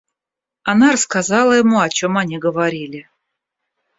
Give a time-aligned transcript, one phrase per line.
[0.63, 3.07] Она рассказала ему, о чем они говорили.